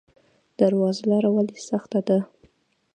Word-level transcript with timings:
درواز 0.59 0.97
لاره 1.09 1.29
ولې 1.35 1.57
سخته 1.69 1.99
ده؟ 2.07 2.19